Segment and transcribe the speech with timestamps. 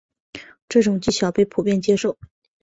[0.67, 2.17] 这种技巧被普遍接受。